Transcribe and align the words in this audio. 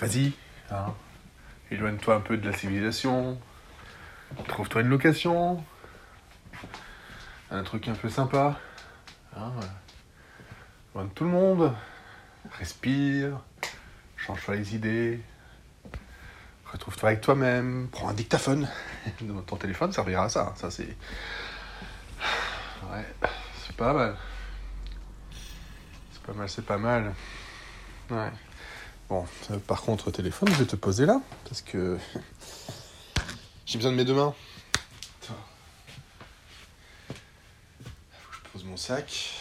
vas-y, 0.00 0.32
hein. 0.70 0.92
éloigne-toi 1.70 2.16
un 2.16 2.20
peu 2.20 2.36
de 2.36 2.50
la 2.50 2.56
civilisation, 2.56 3.38
trouve-toi 4.48 4.80
une 4.80 4.88
location, 4.88 5.62
un 7.52 7.62
truc 7.62 7.86
un 7.86 7.94
peu 7.94 8.08
sympa, 8.08 8.58
hein, 9.36 9.52
de 10.96 11.08
tout 11.10 11.24
le 11.24 11.30
monde, 11.30 11.72
respire, 12.58 13.40
change-toi 14.16 14.56
les 14.56 14.74
idées, 14.74 15.20
retrouve-toi 16.72 17.10
avec 17.10 17.20
toi-même, 17.20 17.88
prends 17.92 18.08
un 18.08 18.14
dictaphone, 18.14 18.68
ton 19.46 19.56
téléphone 19.56 19.92
servira 19.92 20.24
à 20.24 20.28
ça, 20.28 20.54
ça 20.56 20.72
c'est... 20.72 20.96
Ouais, 22.90 23.06
c'est 23.64 23.76
pas 23.76 23.92
mal. 23.92 24.16
C'est 26.12 26.22
pas 26.22 26.32
mal, 26.32 26.48
c'est 26.48 26.66
pas 26.66 26.78
mal. 26.78 27.14
Ouais. 28.10 28.30
Bon, 29.08 29.24
euh, 29.52 29.58
par 29.58 29.82
contre, 29.82 30.10
téléphone, 30.10 30.48
je 30.48 30.54
vais 30.54 30.66
te 30.66 30.74
poser 30.74 31.06
là, 31.06 31.20
parce 31.44 31.62
que 31.62 31.96
j'ai 33.66 33.78
besoin 33.78 33.92
de 33.92 33.96
mes 33.96 34.04
deux 34.04 34.14
mains. 34.14 34.34
Attends. 35.22 35.34
Faut 37.08 38.30
que 38.30 38.36
je 38.36 38.52
pose 38.52 38.64
mon 38.64 38.76
sac. 38.76 39.32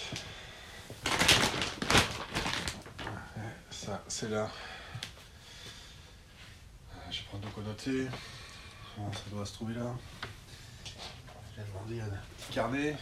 Ça, 3.71 4.03
c'est 4.07 4.29
là. 4.29 4.51
Je 7.09 7.21
vais 7.21 7.25
prendre 7.27 7.47
de 7.47 7.49
quoi 7.51 7.63
noter. 7.63 8.07
Bon, 8.97 9.11
ça 9.13 9.19
doit 9.31 9.45
se 9.47 9.53
trouver 9.53 9.73
là. 9.73 9.95
Je 11.55 11.61
vais 11.61 11.67
demander 11.67 12.01
un 12.01 12.17
petit 12.37 12.53
carnet. 12.53 12.95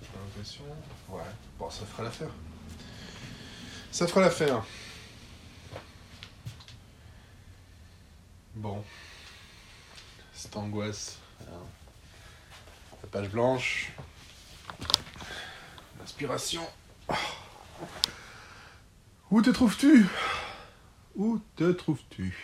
J'ai 0.00 0.08
l'impression. 0.16 0.64
Ouais, 1.08 1.22
bon, 1.58 1.68
ça 1.70 1.84
fera 1.86 2.04
l'affaire. 2.04 2.30
Ça 3.90 4.06
fera 4.06 4.20
l'affaire. 4.20 4.64
Bon. 8.64 8.82
Cette 10.32 10.56
angoisse. 10.56 11.18
La 13.02 13.08
page 13.12 13.28
blanche. 13.28 13.92
L'inspiration. 15.98 16.66
Où 19.30 19.42
te 19.42 19.50
trouves-tu? 19.50 20.06
Où 21.14 21.42
te 21.56 21.72
trouves-tu? 21.72 22.34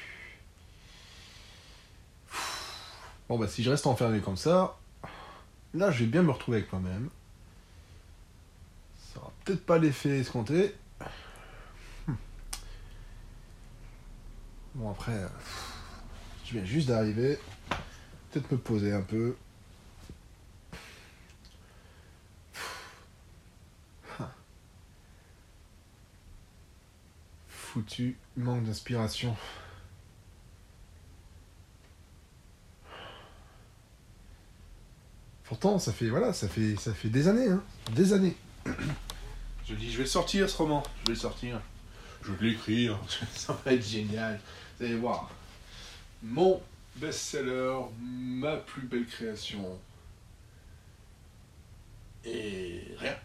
Bon 3.27 3.38
bah 3.38 3.48
si 3.48 3.62
je 3.62 3.70
reste 3.70 3.86
enfermé 3.86 4.20
comme 4.20 4.36
ça, 4.36 4.77
là 5.72 5.90
je 5.90 6.00
vais 6.00 6.10
bien 6.10 6.22
me 6.22 6.32
retrouver 6.32 6.58
avec 6.58 6.70
moi-même. 6.70 7.08
Ça 8.98 9.20
aura 9.20 9.32
peut-être 9.46 9.64
pas 9.64 9.78
l'effet 9.78 10.18
escompté. 10.18 10.77
Bon 14.74 14.90
après, 14.90 15.27
je 16.50 16.58
viens 16.58 16.64
juste 16.64 16.88
d'arriver. 16.88 17.38
Peut-être 18.30 18.50
me 18.50 18.58
poser 18.58 18.92
un 18.92 19.02
peu. 19.02 19.36
Foutu 27.48 28.16
manque 28.36 28.64
d'inspiration. 28.64 29.36
Pourtant, 35.44 35.78
ça 35.78 35.92
fait 35.92 36.08
voilà, 36.08 36.32
ça 36.32 36.48
fait 36.48 36.74
ça 36.76 36.92
fait 36.92 37.10
des 37.10 37.28
années, 37.28 37.48
hein, 37.48 37.62
des 37.92 38.12
années. 38.12 38.36
Je 39.68 39.77
dis, 39.77 39.92
je 39.92 39.98
vais 39.98 40.02
le 40.02 40.08
sortir 40.08 40.50
ce 40.50 40.56
roman, 40.56 40.83
je 41.02 41.06
vais 41.06 41.14
le 41.14 41.20
sortir. 41.20 41.60
Je 42.22 42.33
vais 42.33 42.46
l'écrire, 42.48 42.98
ça 43.36 43.56
va 43.64 43.72
être 43.72 43.86
génial. 43.86 44.40
Vous 44.78 44.84
allez 44.84 44.96
voir. 44.96 45.30
Mon 46.23 46.61
best-seller, 46.97 47.77
ma 48.01 48.57
plus 48.57 48.83
belle 48.83 49.07
création. 49.07 49.79
Et 52.25 52.85
rien. 52.98 53.17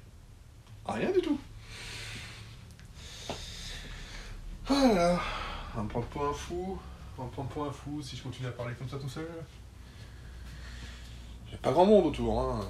Rien 0.86 1.12
du 1.12 1.22
tout. 1.22 1.40
Voilà. 4.66 5.20
On 5.74 5.78
va 5.78 5.84
me 5.84 5.90
prendre 5.90 6.08
pour 6.08 6.26
un 6.26 6.34
fou. 6.34 6.80
Me 7.18 7.30
prendre 7.30 7.50
pour 7.50 7.66
un 7.66 7.72
fou 7.72 8.02
si 8.02 8.16
je 8.16 8.24
continue 8.24 8.48
à 8.48 8.52
parler 8.52 8.74
comme 8.76 8.90
ça 8.90 8.98
tout 8.98 9.10
seul. 9.10 9.28
Il 11.46 11.50
n'y 11.50 11.56
a 11.56 11.58
pas 11.58 11.72
grand 11.72 11.86
monde 11.86 12.08
autour. 12.08 12.42
Hein. 12.42 12.66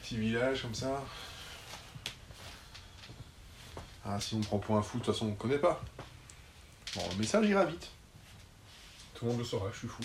Petit 0.00 0.18
village 0.18 0.62
comme 0.62 0.74
ça. 0.74 1.02
Ah, 4.04 4.20
si 4.20 4.34
on 4.34 4.40
prend 4.40 4.58
pour 4.58 4.76
un 4.76 4.82
fou, 4.82 4.98
de 4.98 5.04
toute 5.04 5.14
façon, 5.14 5.26
on 5.26 5.30
ne 5.30 5.34
connaît 5.34 5.58
pas. 5.58 5.82
Bon, 6.94 7.02
le 7.10 7.16
message 7.16 7.48
ira 7.48 7.64
vite. 7.64 7.90
Tout 9.14 9.24
le 9.24 9.32
monde 9.32 9.40
le 9.40 9.44
saura, 9.44 9.68
je 9.72 9.78
suis 9.78 9.88
fou. 9.88 10.04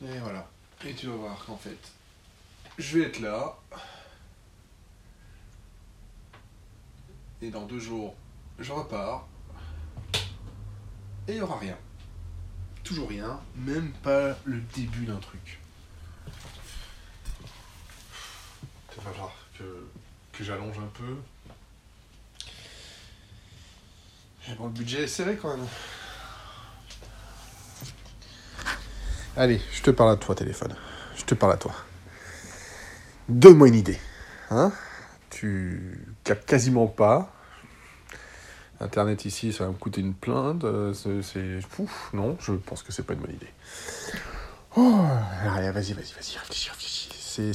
Et 0.03 0.19
voilà. 0.19 0.47
Et 0.85 0.93
tu 0.95 1.07
vas 1.07 1.17
voir 1.17 1.43
qu'en 1.47 1.57
fait, 1.57 1.79
je 2.79 2.99
vais 2.99 3.07
être 3.07 3.21
là. 3.21 3.57
Et 7.41 7.49
dans 7.51 7.65
deux 7.65 7.81
jours, 7.81 8.15
je 8.59 8.73
repars. 8.73 9.27
Et 11.27 11.33
il 11.33 11.37
n'y 11.37 11.41
aura 11.41 11.59
rien. 11.59 11.79
Toujours 12.85 13.09
rien, 13.09 13.41
même 13.57 13.93
pas 14.03 14.37
le 14.45 14.61
début 14.75 15.07
d'un 15.07 15.19
truc. 15.19 15.59
Il 18.93 19.03
va 19.03 19.11
falloir 19.11 19.33
que, 19.59 19.65
que 20.33 20.45
j'allonge 20.45 20.79
un 20.79 20.91
peu. 20.95 21.17
Bon, 24.59 24.67
le 24.67 24.71
budget 24.71 25.05
est 25.05 25.07
serré 25.07 25.37
quand 25.37 25.57
même. 25.57 25.67
Allez, 29.37 29.61
je 29.73 29.83
te 29.83 29.91
parle 29.91 30.11
à 30.13 30.17
toi, 30.17 30.35
téléphone. 30.35 30.75
Je 31.17 31.25
te 31.25 31.35
parle 31.35 31.53
à 31.53 31.57
toi. 31.57 31.75
Donne-moi 33.29 33.69
une 33.69 33.77
idée. 33.77 33.99
Hein 34.51 34.73
tu 35.31 36.05
captes 36.25 36.47
quasiment 36.47 36.87
pas. 36.87 37.33
Internet 38.81 39.25
ici, 39.25 39.53
ça 39.53 39.65
va 39.65 39.71
me 39.71 39.77
coûter 39.77 40.01
une 40.01 40.15
plainte. 40.15 40.65
C'est. 40.93 41.61
non, 42.13 42.37
je 42.41 42.53
pense 42.53 42.83
que 42.83 42.93
c'est 42.93 43.05
pas 43.05 43.15
une 43.15 43.21
bonne 43.21 43.35
idée. 43.35 43.53
Oh, 44.77 45.07
allez, 45.55 45.71
vas-y, 45.71 45.93
vas-y, 45.93 46.13
vas-y, 46.13 46.39
réfléchis, 46.39 46.71
réfléchis. 46.71 47.20
C'est. 47.33 47.53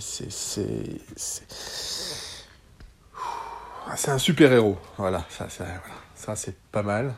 C'est. 0.00 1.00
Ah, 3.88 3.96
un 4.10 4.18
ça, 5.28 5.48
ça, 5.48 5.64
voilà. 5.64 5.94
ça 6.16 6.34
c'est 6.34 6.56
pas 6.72 6.82
mal. 6.82 7.14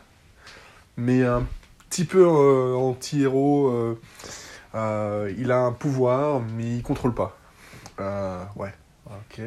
Mais 0.98 1.25
un 1.25 1.47
petit 1.88 2.04
peu 2.04 2.22
euh, 2.27 2.75
anti-héros. 2.77 3.69
euh, 3.69 3.98
euh, 4.75 5.32
il 5.38 5.50
a 5.50 5.60
un 5.60 5.72
pouvoir, 5.72 6.41
mais 6.41 6.77
il 6.77 6.82
contrôle 6.82 7.15
pas. 7.15 7.38
Ouais, 7.98 8.75
ok. 9.06 9.41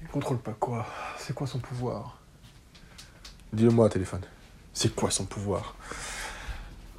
Il 0.00 0.08
contrôle 0.08 0.38
pas 0.38 0.52
quoi? 0.52 0.86
C'est 1.18 1.34
quoi 1.34 1.48
son 1.48 1.58
pouvoir? 1.58 2.18
Dis-le-moi, 3.52 3.88
téléphone. 3.88 4.22
C'est 4.72 4.94
quoi 4.94 5.10
son 5.10 5.24
pouvoir? 5.24 5.74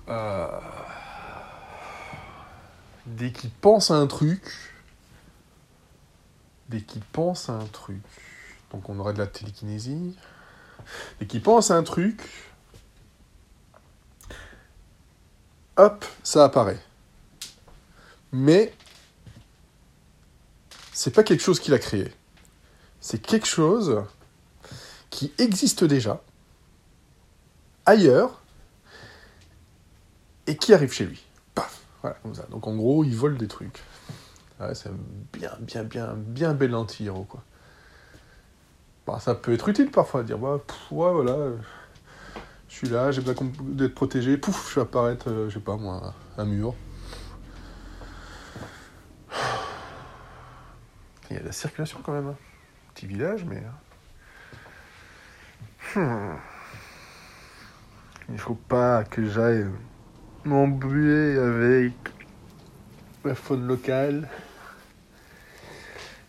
Euh, 0.09 0.59
Dès 3.06 3.31
qu'il 3.31 3.50
pense 3.50 3.91
à 3.91 3.96
un 3.96 4.08
truc, 4.08 4.41
dès 6.70 6.82
qu'il 6.82 7.02
pense 7.02 7.50
à 7.50 7.53
un 7.53 7.66
truc, 7.66 8.02
donc 8.72 8.90
on 8.90 8.97
aurait 9.00 9.14
de 9.14 9.20
la 9.20 9.28
télékinésie. 9.28 10.17
Dès 11.20 11.28
qu'il 11.28 11.41
pense 11.41 11.70
à 11.70 11.76
un 11.76 11.84
truc, 11.84 12.22
hop, 15.78 16.05
ça 16.23 16.46
apparaît. 16.46 16.79
Mais 18.32 18.73
c'est 20.91 21.11
pas 21.11 21.23
quelque 21.23 21.44
chose 21.44 21.59
qu'il 21.59 21.73
a 21.73 21.79
créé. 21.79 22.11
C'est 22.99 23.22
quelque 23.22 23.47
chose 23.47 24.03
qui 25.09 25.34
existe 25.38 25.84
déjà 25.84 26.22
ailleurs 27.85 28.41
et 30.47 30.58
qui 30.58 30.73
arrive 30.73 30.91
chez 30.91 31.06
lui. 31.06 31.23
Voilà 32.03 32.17
comme 32.22 32.35
ça. 32.35 32.44
Donc 32.52 32.67
en 32.67 32.76
gros, 32.76 33.03
il 33.03 33.16
vole 33.16 33.38
des 33.38 33.47
trucs. 33.47 33.82
Ouais, 34.59 34.76
c'est 34.76 34.91
bien, 35.34 35.50
bien, 35.61 35.84
bien, 35.84 36.14
bien 36.16 36.53
bel 36.53 36.76
anti-héros 36.76 37.23
quoi. 37.23 37.41
Bah, 39.08 39.20
ça 39.20 39.34
peut 39.34 39.52
être 39.53 39.67
utile 39.67 39.90
parfois 39.90 40.22
de 40.22 40.28
dire 40.28 40.38
bah, 40.38 40.59
voilà, 40.91 41.32
euh, 41.32 41.58
je 42.70 42.76
suis 42.76 42.88
là, 42.90 43.11
j'ai 43.11 43.22
besoin 43.22 43.50
d'être 43.61 43.96
protégé, 43.96 44.38
pouf, 44.38 44.70
je 44.70 44.76
vais 44.76 44.82
apparaître, 44.82 45.29
euh, 45.29 45.50
je 45.50 45.55
sais 45.55 45.59
pas 45.59 45.76
moi, 45.76 46.14
un 46.38 46.46
mur. 46.46 46.76
Il 51.29 51.38
y 51.38 51.40
a 51.40 51.41
de 51.41 51.47
la 51.47 51.52
circulation 51.52 51.99
quand 52.03 52.14
même. 52.14 52.28
hein. 52.28 52.35
Petit 52.94 53.08
village, 53.08 53.44
mais. 53.46 53.64
Hmm. 55.96 56.35
Il 58.29 58.40
faut 58.40 58.56
pas 58.56 59.03
que 59.03 59.26
j'aille 59.26 59.66
m'embrouiller 60.45 61.37
avec 61.37 61.93
la 63.25 63.35
faune 63.35 63.66
locale. 63.67 64.29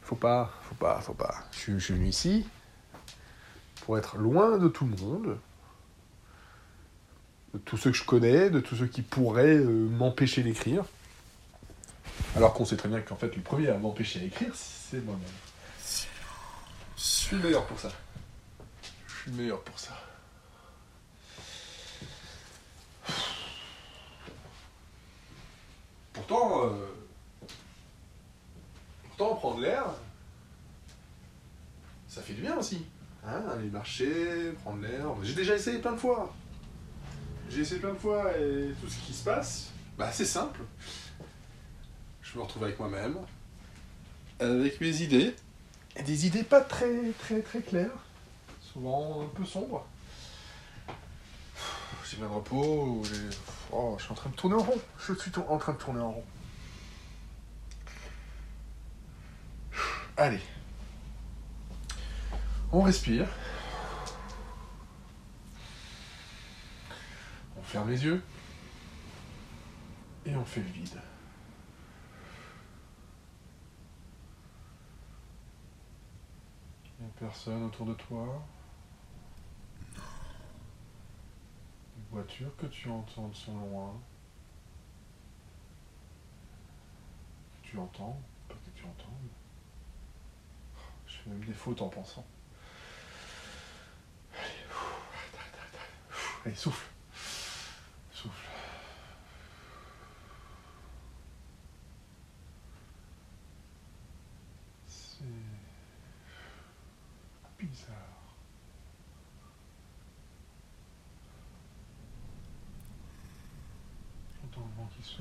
Faut 0.03 0.17
pas, 0.17 0.53
faut 0.69 0.75
pas, 0.75 1.01
faut 1.01 1.15
pas. 1.15 1.35
Je, 1.53 1.79
suis- 1.79 1.95
venu 1.95 2.07
ici 2.09 2.47
pour 3.85 3.99
être 3.99 4.17
loin 4.17 4.59
de 4.59 4.69
tout 4.69 4.87
le 4.87 4.97
monde, 4.97 5.39
de 7.53 7.59
tous 7.59 7.77
ceux 7.77 7.91
que 7.91 7.97
je 7.97 8.05
connais, 8.05 8.51
de 8.51 8.61
tous 8.61 8.77
ceux 8.77 8.87
qui 8.87 9.03
pourraient 9.03 9.57
euh, 9.57 9.89
m'empêcher 9.89 10.43
d'écrire. 10.43 10.85
Alors 12.37 12.55
qu'on 12.55 12.65
sait 12.65 12.77
très 12.77 12.89
bien 12.89 13.01
qu'en 13.01 13.17
fait, 13.17 13.35
le 13.35 13.43
premier 13.43 13.69
à 13.69 13.79
m'empêcher 13.79 14.21
d'écrire, 14.21 14.53
c'est 14.55 15.05
moi-même. 15.05 15.23
Je 16.97 17.03
suis 17.03 17.37
le 17.37 17.43
meilleur 17.43 17.67
pour 17.67 17.79
ça. 17.79 17.91
Je 19.09 19.15
suis 19.15 19.31
le 19.31 19.37
meilleur 19.39 19.61
pour 19.63 19.79
ça. 19.79 19.93
Pourtant, 26.35 26.65
euh, 26.65 26.87
pourtant 29.05 29.37
prendre 29.37 29.61
l'air, 29.61 29.85
ça 32.09 32.23
fait 32.23 32.33
du 32.33 32.43
bien 32.43 32.57
aussi. 32.57 32.85
Hein, 33.25 33.41
aller 33.53 33.71
marcher, 33.71 34.51
prendre 34.65 34.83
l'air. 34.83 35.07
J'ai 35.23 35.35
déjà 35.35 35.55
essayé 35.55 35.79
plein 35.79 35.93
de 35.93 35.97
fois. 35.97 36.35
J'ai 37.51 37.61
essayé 37.61 37.81
plein 37.81 37.93
de 37.93 37.99
fois 37.99 38.37
et 38.37 38.73
tout 38.81 38.89
ce 38.89 38.99
qui 39.07 39.13
se 39.13 39.23
passe, 39.23 39.71
bah 39.97 40.11
c'est 40.11 40.25
simple. 40.25 40.63
Je 42.21 42.37
me 42.37 42.43
retrouve 42.43 42.65
avec 42.65 42.81
moi-même, 42.81 43.17
avec 44.41 44.81
mes 44.81 45.03
idées, 45.03 45.37
et 45.95 46.03
des 46.03 46.27
idées 46.27 46.43
pas 46.43 46.63
très 46.63 47.13
très 47.21 47.61
claires, 47.61 48.05
souvent 48.61 49.23
un 49.23 49.29
peu 49.37 49.45
sombres. 49.45 49.87
J'ai 52.11 52.17
besoin 52.17 52.29
de 52.29 52.35
repos, 52.35 53.03
oh, 53.75 53.97
je 53.99 54.05
suis 54.05 54.13
en 54.13 54.15
train 54.15 54.31
de 54.31 54.37
tourner 54.37 54.57
en 54.57 54.63
rond. 54.63 54.81
Je 54.99 55.13
suis 55.15 55.33
en 55.37 55.59
train 55.59 55.73
de 55.73 55.79
tourner 55.79 56.01
en 56.01 56.13
rond. 56.13 56.25
Allez. 60.17 60.41
On 62.71 62.83
respire. 62.83 63.27
On 67.59 67.63
ferme 67.63 67.91
les 67.91 68.05
yeux. 68.05 68.23
Et 70.27 70.35
on 70.37 70.45
fait 70.45 70.61
le 70.61 70.69
vide. 70.69 71.01
Il 76.99 77.05
n'y 77.05 77.11
a 77.11 77.13
personne 77.19 77.65
autour 77.65 77.87
de 77.87 77.95
toi. 77.95 78.45
Voitures 82.15 82.57
que 82.57 82.67
tu 82.67 82.89
entends 82.89 83.33
sont 83.33 83.59
loin. 83.59 83.93
Que 87.61 87.69
tu 87.69 87.79
entends, 87.79 88.23
pas 88.49 88.55
que 88.55 88.71
tu 88.71 88.85
entends. 88.85 89.19
Je 91.07 91.17
fais 91.17 91.31
même 91.31 91.45
des 91.45 91.53
fautes 91.53 91.83
en 91.83 91.89
pensant. 91.89 92.25
Allez, 96.45 96.55
souffle. 96.55 96.87
Souffle. 98.13 98.54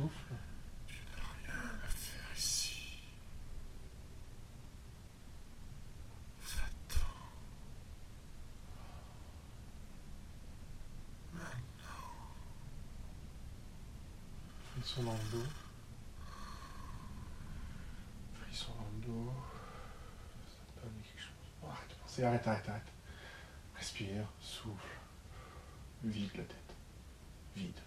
Le 0.03 0.09
vent 0.09 0.13
qui 0.87 0.93
souffle. 0.93 1.43
Frisson 14.75 15.03
dans 15.03 15.13
le 15.13 15.31
dos. 15.31 15.47
Frisson 18.41 18.71
dans 18.73 18.89
le 18.95 19.05
dos. 19.07 19.33
Ça 20.47 20.81
permet 20.81 21.01
quelque 21.01 21.21
chose. 21.21 21.31
Oh, 21.61 21.67
arrête 21.71 21.89
de 21.89 21.95
penser, 21.95 22.23
arrête, 22.23 22.47
arrête, 22.47 22.69
arrête. 22.69 22.93
Respire, 23.75 24.27
souffle. 24.41 24.99
Vide 26.03 26.35
la 26.35 26.43
tête. 26.43 26.75
Vide. 27.55 27.79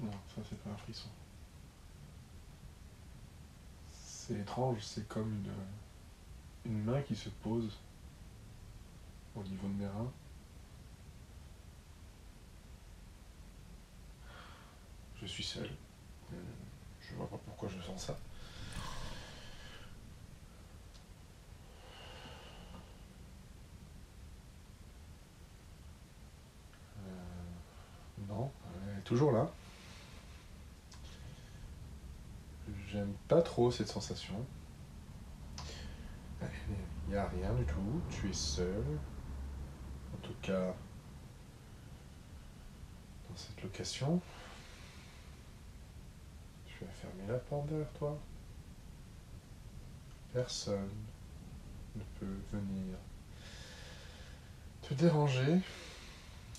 Non, 0.00 0.10
ça 0.34 0.42
c'est 0.48 0.58
pas 0.64 0.70
un 0.70 0.71
C'est 3.92 4.34
étrange, 4.38 4.78
c'est 4.80 5.06
comme 5.08 5.32
une, 6.64 6.72
une 6.72 6.84
main 6.84 7.00
qui 7.02 7.16
se 7.16 7.28
pose 7.28 7.78
au 9.34 9.42
niveau 9.42 9.68
de 9.68 9.74
mes 9.74 9.86
reins. 9.86 10.12
Je 15.20 15.26
suis 15.26 15.44
seul. 15.44 15.70
Euh, 16.32 16.36
Je 17.00 17.14
vois 17.14 17.28
pas 17.28 17.38
pourquoi 17.38 17.68
je 17.68 17.80
sens 17.80 18.06
ça. 18.06 18.18
Euh, 26.98 28.26
non, 28.28 28.50
elle 28.84 28.98
est 28.98 29.02
toujours 29.02 29.32
là. 29.32 29.48
J'aime 32.92 33.14
pas 33.26 33.40
trop 33.40 33.70
cette 33.70 33.88
sensation. 33.88 34.34
Il 36.42 36.48
n'y 37.08 37.16
a 37.16 37.26
rien 37.26 37.52
du 37.54 37.64
tout, 37.64 38.02
tu 38.10 38.28
es 38.28 38.34
seul. 38.34 38.84
En 40.12 40.18
tout 40.18 40.34
cas, 40.42 40.74
dans 43.30 43.36
cette 43.36 43.62
location. 43.62 44.20
Tu 46.66 46.84
vas 46.84 46.90
fermer 46.90 47.26
la 47.28 47.38
porte 47.38 47.66
derrière 47.66 47.92
toi. 47.92 48.18
Personne 50.34 50.90
ne 51.96 52.02
peut 52.20 52.40
venir 52.52 52.96
te 54.82 54.92
déranger. 54.92 55.60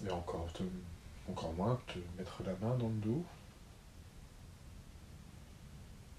Et 0.03 0.09
encore, 0.09 0.51
te, 0.53 0.63
encore 1.29 1.53
moins 1.53 1.79
te 1.85 1.99
mettre 2.17 2.41
la 2.43 2.53
main 2.55 2.75
dans 2.75 2.89
le 2.89 2.95
dos. 2.95 3.23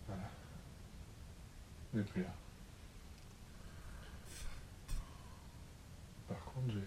Voilà. 0.07 0.23
Il 1.83 1.84
n'est 1.95 2.03
plus 2.03 2.23
là. 2.23 2.29
Par 6.29 6.39
contre, 6.45 6.73
j'ai. 6.73 6.81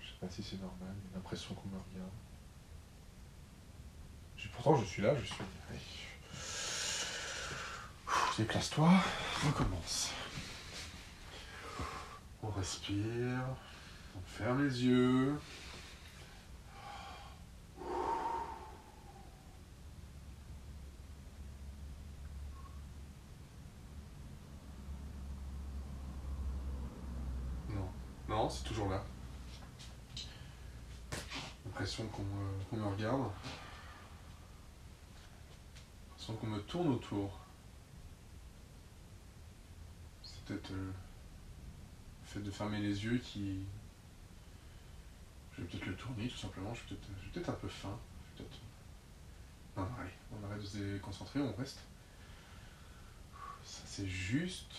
Je 0.00 0.06
sais 0.06 0.14
pas 0.20 0.28
si 0.30 0.42
c'est 0.42 0.60
normal, 0.60 0.94
mais 1.04 1.10
l'impression 1.14 1.54
qu'on 1.54 1.68
me 1.68 1.76
regarde. 1.92 2.10
J'ai- 4.36 4.48
Pourtant, 4.48 4.76
je 4.76 4.84
suis 4.84 5.02
là, 5.02 5.14
je 5.14 5.24
suis. 5.24 5.34
Allez. 5.70 5.78
Ouh, 8.08 8.36
Déclasse-toi, 8.38 8.90
on 9.46 9.50
commence. 9.52 10.10
On 12.42 12.48
respire, 12.50 13.40
on 14.16 14.20
ferme 14.26 14.64
les 14.66 14.84
yeux. 14.84 15.38
Non, 27.74 27.88
c'est 28.50 28.64
toujours 28.64 28.88
là. 28.88 29.02
L'impression 31.64 32.06
qu'on 32.08 32.22
me, 32.22 32.80
me 32.80 32.86
regarde. 32.86 33.30
L'impression 36.08 36.34
qu'on 36.36 36.46
me 36.46 36.60
tourne 36.60 36.88
autour. 36.88 37.38
C'est 40.22 40.40
peut-être 40.44 40.70
euh, 40.72 40.92
le 42.22 42.26
fait 42.26 42.40
de 42.40 42.50
fermer 42.50 42.80
les 42.80 43.04
yeux 43.04 43.18
qui. 43.18 43.60
Je 45.52 45.62
vais 45.62 45.68
peut-être 45.68 45.86
le 45.86 45.96
tourner 45.96 46.28
tout 46.28 46.38
simplement. 46.38 46.74
Je 46.74 46.80
suis 46.86 46.96
peut-être 47.32 47.50
un 47.50 47.54
peu 47.54 47.68
fin. 47.68 47.96
Non, 49.76 49.88
allez, 50.00 50.10
on 50.32 50.44
arrête 50.44 50.60
de 50.60 50.66
se 50.66 50.78
déconcentrer, 50.78 51.40
on 51.40 51.52
reste. 51.54 51.80
Ça, 53.64 53.82
c'est 53.84 54.06
juste 54.06 54.74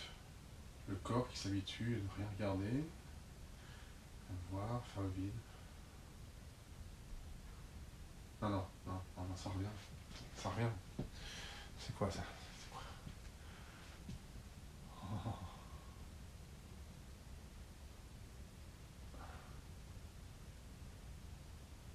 le 0.88 0.96
corps 0.96 1.28
qui 1.30 1.38
s'habitue 1.38 1.96
à 1.96 2.04
ne 2.04 2.18
rien 2.18 2.32
regarder, 2.38 2.84
noir, 4.80 4.86
fin 4.96 5.02
vide. 5.16 5.32
Non, 8.42 8.50
non, 8.50 8.66
non, 8.86 9.02
non, 9.18 9.24
non 9.28 9.36
ça 9.36 9.50
revient. 9.50 9.68
Ça 10.36 10.50
revient. 10.50 10.70
C'est 11.78 11.96
quoi 11.96 12.10
ça? 12.10 12.24
C'est 12.60 12.70
quoi? 12.70 12.82
Oh. 15.04 15.34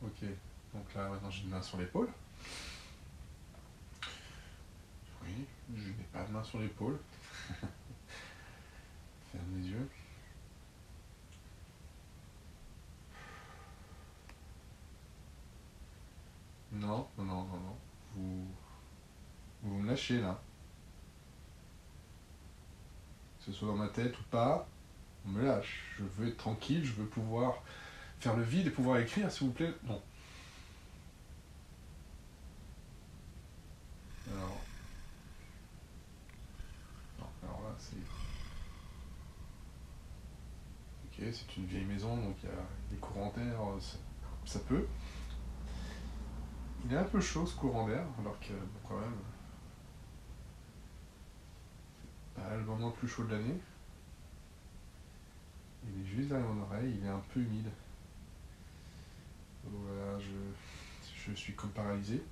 Ok, 0.03 0.25
donc 0.75 0.95
là 0.95 1.09
maintenant 1.09 1.31
j'ai 1.31 1.45
une 1.45 1.51
main 1.51 1.63
sur 1.63 1.79
l'épaule. 1.79 2.11
Oui, 5.23 5.47
je 5.75 5.89
n'ai 5.89 6.05
pas 6.13 6.25
de 6.25 6.33
main 6.33 6.45
sur 6.45 6.59
l'épaule. 6.61 6.99
Ferme 9.33 9.57
les 9.57 9.69
yeux. 9.69 9.89
Non, 16.75 17.07
non, 17.19 17.25
non, 17.25 17.45
non. 17.45 17.77
Vous, 18.15 18.47
vous 19.63 19.75
me 19.79 19.89
lâchez 19.89 20.21
là. 20.21 20.41
Que 23.39 23.45
ce 23.47 23.53
soit 23.53 23.69
dans 23.69 23.77
ma 23.77 23.89
tête 23.89 24.19
ou 24.19 24.23
pas, 24.25 24.67
on 25.25 25.31
me 25.31 25.45
lâche. 25.45 25.95
Je 25.99 26.05
veux 26.05 26.29
être 26.29 26.37
tranquille, 26.37 26.85
je 26.85 26.93
veux 26.93 27.07
pouvoir 27.07 27.63
faire 28.19 28.37
le 28.37 28.43
vide 28.43 28.67
et 28.67 28.71
pouvoir 28.71 28.99
écrire, 28.99 29.31
s'il 29.31 29.47
vous 29.49 29.53
plaît. 29.53 29.73
Non. 29.85 30.03
Alors. 34.33 34.61
Non, 37.19 37.27
alors 37.43 37.63
là, 37.63 37.75
c'est. 37.79 37.97
Ok, 41.07 41.33
c'est 41.33 41.57
une 41.57 41.67
vieille 41.67 41.85
maison, 41.85 42.17
donc 42.17 42.37
il 42.43 42.49
y 42.49 42.53
a 42.53 42.57
des 42.91 42.97
courants 42.97 43.33
d'air, 43.37 43.59
ça, 43.81 43.99
ça 44.45 44.59
peut. 44.61 44.87
Il 46.85 46.93
est 46.93 46.99
un 46.99 47.05
peu 47.05 47.21
chaud 47.21 47.47
ce 47.47 47.57
courant 47.57 47.89
d'air, 47.89 48.05
alors 48.19 48.39
que 48.41 48.53
bon, 48.53 48.81
quand 48.89 48.99
même. 49.01 49.17
Pas 52.35 52.57
le 52.57 52.65
moment 52.65 52.89
le 52.89 52.93
plus 52.93 53.09
chaud 53.09 53.25
de 53.25 53.35
l'année. 53.35 53.59
Il 55.87 56.03
est 56.03 56.07
juste 56.07 56.29
derrière 56.29 56.47
mon 56.47 56.63
oreille, 56.63 56.97
il 56.99 57.07
est 57.07 57.11
un 57.11 57.23
peu 57.33 57.41
humide. 57.41 57.71
Voilà, 59.65 60.19
je, 60.19 60.33
je 61.27 61.33
suis 61.35 61.55
comme 61.55 61.71
paralysé. 61.71 62.23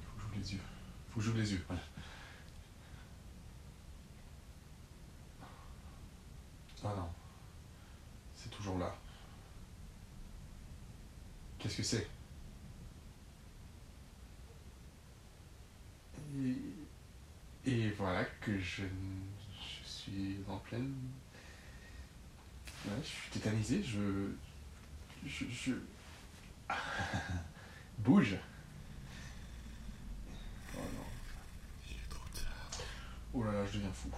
Il 0.00 0.04
faut 0.04 0.16
que 0.16 0.22
j'ouvre 0.22 0.36
les 0.36 0.52
yeux. 0.54 0.60
Faut 1.10 1.20
que 1.20 1.26
j'ouvre 1.26 1.38
les 1.38 1.52
yeux. 1.52 1.64
Ah 6.86 6.92
non. 6.96 7.08
C'est 8.34 8.50
toujours 8.50 8.78
là. 8.78 8.94
Qu'est-ce 11.64 11.76
que 11.78 11.82
c'est? 11.82 12.06
Et, 16.36 16.56
et 17.64 17.90
voilà 17.92 18.26
que 18.42 18.58
je, 18.58 18.82
je 18.82 19.88
suis 19.88 20.36
en 20.46 20.58
pleine. 20.58 20.92
Ouais, 22.84 22.92
je 23.02 23.08
suis 23.08 23.30
tétanisé, 23.30 23.82
je. 23.82 24.32
Je. 25.24 25.46
je... 25.50 25.72
Bouge 27.98 28.36
Oh 30.76 30.80
non. 30.80 31.06
Il 31.88 31.96
est 31.96 32.10
trop 32.10 32.28
tard. 32.34 32.78
Oh 33.32 33.42
là 33.42 33.52
là, 33.52 33.64
je 33.64 33.78
deviens 33.78 33.92
fou. 33.92 34.10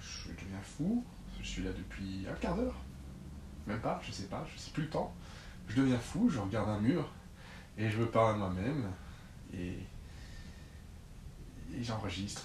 Je 0.00 0.30
deviens 0.30 0.62
fou. 0.62 1.04
Je 1.40 1.46
suis 1.46 1.62
là 1.62 1.70
depuis 1.70 2.26
un 2.28 2.34
quart 2.34 2.56
d'heure. 2.56 2.82
Même 3.68 3.80
pas, 3.80 4.02
je 4.04 4.10
sais 4.10 4.26
pas, 4.26 4.44
je 4.52 4.58
sais 4.58 4.72
plus 4.72 4.82
le 4.82 4.90
temps. 4.90 5.14
Je 5.68 5.76
deviens 5.80 5.98
fou, 5.98 6.28
je 6.28 6.38
regarde 6.38 6.68
un 6.68 6.80
mur 6.80 7.08
et 7.78 7.88
je 7.90 7.98
me 7.98 8.06
parle 8.06 8.34
à 8.34 8.38
moi-même 8.38 8.92
et, 9.54 9.78
j'enregistre. 11.80 12.44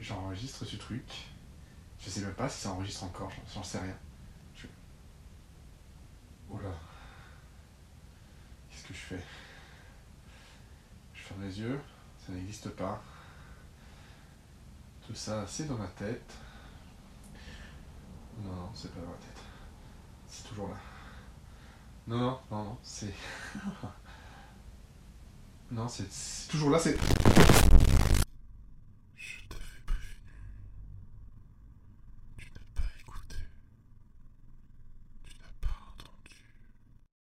J'enregistre 0.00 0.64
ce 0.64 0.76
truc. 0.76 1.26
Je 1.98 2.08
sais 2.10 2.20
même 2.20 2.34
pas 2.34 2.48
si 2.48 2.62
ça 2.62 2.70
enregistre 2.70 3.04
encore, 3.04 3.30
j'en- 3.30 3.54
j'en 3.54 3.62
sais 3.62 3.78
rien. 3.78 3.96
Je... 4.54 4.66
Oh 6.50 6.58
là. 6.58 6.70
Qu'est-ce 8.70 8.84
que 8.84 8.94
je 8.94 8.98
fais? 8.98 9.24
Je 11.14 11.22
ferme 11.22 11.42
les 11.42 11.60
yeux, 11.60 11.80
ça 12.26 12.32
n'existe 12.32 12.70
pas. 12.70 13.02
Tout 15.06 15.14
ça, 15.14 15.46
c'est 15.46 15.66
dans 15.66 15.76
ma 15.76 15.88
tête. 15.88 16.32
Non, 18.42 18.54
non, 18.54 18.70
c'est 18.74 18.92
pas 18.94 19.00
dans 19.00 19.08
ma 19.08 19.16
tête. 19.16 19.42
C'est 20.28 20.48
toujours 20.48 20.68
là. 20.68 20.76
Non, 22.06 22.18
non, 22.18 22.38
non, 22.50 22.64
non, 22.64 22.78
c'est. 22.82 23.14
non, 25.70 25.88
c'est 25.88 26.48
toujours 26.48 26.70
là, 26.70 26.78
c'est. 26.78 26.96